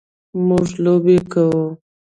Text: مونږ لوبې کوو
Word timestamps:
مونږ 0.47 0.67
لوبې 0.83 1.17
کوو 1.31 1.65